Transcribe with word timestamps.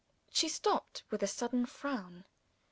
She 0.31 0.49
stopped, 0.49 1.03
with 1.11 1.21
a 1.21 1.27
sudden 1.27 1.67
frown. 1.67 2.25